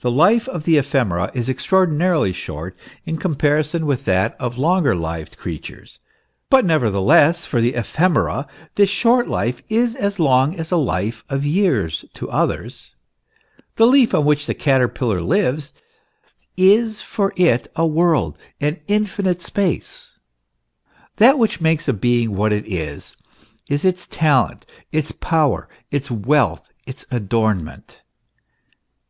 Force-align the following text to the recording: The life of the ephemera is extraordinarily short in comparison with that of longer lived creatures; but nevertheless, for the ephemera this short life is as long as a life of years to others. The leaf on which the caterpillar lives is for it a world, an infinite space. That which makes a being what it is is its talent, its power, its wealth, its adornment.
The 0.00 0.10
life 0.10 0.48
of 0.48 0.64
the 0.64 0.78
ephemera 0.78 1.30
is 1.34 1.50
extraordinarily 1.50 2.32
short 2.32 2.74
in 3.04 3.18
comparison 3.18 3.84
with 3.84 4.06
that 4.06 4.34
of 4.40 4.56
longer 4.56 4.96
lived 4.96 5.36
creatures; 5.36 5.98
but 6.48 6.64
nevertheless, 6.64 7.44
for 7.44 7.60
the 7.60 7.74
ephemera 7.74 8.48
this 8.76 8.88
short 8.88 9.28
life 9.28 9.62
is 9.68 9.94
as 9.96 10.18
long 10.18 10.56
as 10.58 10.70
a 10.72 10.78
life 10.78 11.24
of 11.28 11.44
years 11.44 12.06
to 12.14 12.30
others. 12.30 12.94
The 13.76 13.86
leaf 13.86 14.14
on 14.14 14.24
which 14.24 14.46
the 14.46 14.54
caterpillar 14.54 15.20
lives 15.20 15.74
is 16.56 17.02
for 17.02 17.34
it 17.36 17.70
a 17.76 17.86
world, 17.86 18.38
an 18.62 18.80
infinite 18.88 19.42
space. 19.42 20.12
That 21.16 21.38
which 21.38 21.60
makes 21.60 21.86
a 21.86 21.92
being 21.92 22.34
what 22.34 22.54
it 22.54 22.64
is 22.66 23.14
is 23.68 23.84
its 23.84 24.06
talent, 24.06 24.64
its 24.90 25.12
power, 25.12 25.68
its 25.90 26.10
wealth, 26.10 26.66
its 26.86 27.04
adornment. 27.10 28.00